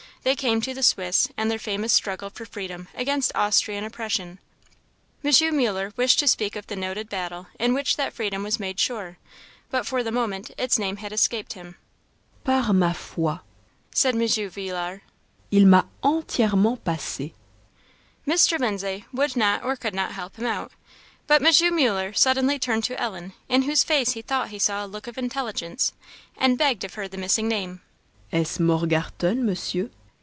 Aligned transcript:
They 0.23 0.35
came 0.35 0.61
to 0.61 0.75
the 0.75 0.83
Swiss, 0.83 1.29
and 1.35 1.49
their 1.49 1.57
famous 1.57 1.91
struggle 1.91 2.29
for 2.29 2.45
freedom 2.45 2.89
against 2.93 3.31
Austrian 3.33 3.83
oppression. 3.83 4.37
M. 5.23 5.57
Muller 5.57 5.93
wished 5.97 6.19
to 6.19 6.27
speak 6.27 6.55
of 6.55 6.67
the 6.67 6.75
noted 6.75 7.09
battle 7.09 7.47
in 7.59 7.73
which 7.73 7.95
that 7.97 8.13
freedom 8.13 8.43
was 8.43 8.59
made 8.59 8.79
sure, 8.79 9.17
but 9.71 9.87
for 9.87 10.03
the 10.03 10.11
moment 10.11 10.51
its 10.59 10.77
name 10.77 10.97
had 10.97 11.11
escaped 11.11 11.53
him. 11.53 11.73
"Par 12.43 12.71
ma 12.71 12.93
foi," 12.93 13.39
said 13.95 14.13
M. 14.15 14.21
Villars, 14.49 15.01
"il 15.49 15.65
m'a 15.65 15.87
entièrement 16.03 16.77
passé!" 16.81 17.33
Mr. 18.27 18.59
Lindsay 18.59 19.05
would 19.11 19.35
not 19.35 19.63
or 19.63 19.75
could 19.75 19.95
not 19.95 20.11
help 20.11 20.35
him 20.35 20.45
out. 20.45 20.71
But 21.25 21.41
M. 21.43 21.75
Muller 21.75 22.13
suddenly 22.13 22.59
turned 22.59 22.83
to 22.83 23.01
Ellen, 23.01 23.33
in 23.49 23.63
whose 23.63 23.83
face 23.83 24.11
he 24.11 24.21
thought 24.21 24.49
he 24.49 24.59
saw 24.59 24.85
a 24.85 24.85
look 24.85 25.07
of 25.07 25.17
intelligence, 25.17 25.93
and 26.37 26.59
begged 26.59 26.83
of 26.83 26.93
her 26.93 27.07
the 27.07 27.17
missing 27.17 27.47
name. 27.47 27.81
"Est 28.31 28.45
ce, 28.45 28.59
Morgarten, 28.59 29.43
Monsieur?" 29.43 29.89